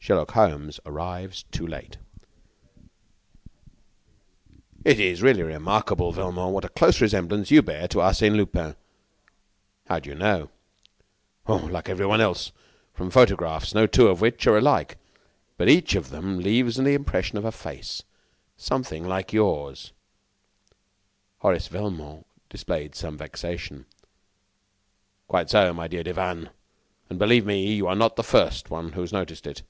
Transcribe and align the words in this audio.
Sherlock 0.00 0.30
Holmes 0.30 0.80
Arrives 0.86 1.42
Too 1.50 1.66
Late 1.66 1.98
"It 4.82 4.98
is 4.98 5.20
really 5.20 5.42
remarkable, 5.42 6.12
Velmont, 6.12 6.54
what 6.54 6.64
a 6.64 6.70
close 6.70 7.02
resemblance 7.02 7.50
you 7.50 7.60
bear 7.60 7.86
to 7.88 7.98
Arsène 7.98 8.34
Lupin!" 8.34 8.74
"How 9.86 9.98
do 9.98 10.08
you 10.08 10.14
know?" 10.14 10.48
"Oh! 11.46 11.56
like 11.56 11.90
everyone 11.90 12.22
else, 12.22 12.52
from 12.94 13.10
photographs, 13.10 13.74
no 13.74 13.86
two 13.86 14.08
of 14.08 14.22
which 14.22 14.46
are 14.46 14.56
alike, 14.56 14.96
but 15.58 15.68
each 15.68 15.94
of 15.94 16.08
them 16.08 16.38
leaves 16.38 16.76
the 16.76 16.94
impression 16.94 17.36
of 17.36 17.44
a 17.44 17.52
face.... 17.52 18.02
something 18.56 19.06
like 19.06 19.34
yours." 19.34 19.92
Horace 21.40 21.68
Velmont 21.68 22.26
displayed 22.48 22.94
some 22.94 23.18
vexation. 23.18 23.84
"Quite 25.26 25.50
so, 25.50 25.74
my 25.74 25.86
dear 25.86 26.02
Devanne. 26.02 26.48
And, 27.10 27.18
believe 27.18 27.44
me, 27.44 27.74
you 27.74 27.86
are 27.86 27.94
not 27.96 28.16
the 28.16 28.24
first 28.24 28.70
one 28.70 28.92
who 28.92 29.02
has 29.02 29.12
noticed 29.12 29.46
it." 29.46 29.60